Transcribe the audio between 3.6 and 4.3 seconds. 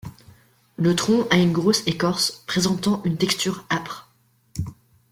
âpre.